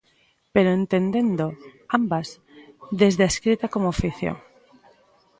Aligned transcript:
Pero 0.53 0.69
entendendo, 0.79 1.45
ambas, 1.97 2.27
desde 3.01 3.21
a 3.23 3.31
escrita 3.33 3.65
como 3.73 3.91
oficio. 3.95 4.31